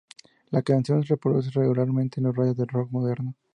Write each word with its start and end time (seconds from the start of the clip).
La 0.49 0.63
canción 0.63 1.03
se 1.03 1.09
reproduce 1.13 1.51
regularmente 1.51 2.19
en 2.19 2.25
las 2.25 2.35
radios 2.35 2.57
de 2.57 2.65
rock 2.65 2.89
moderno. 2.89 3.35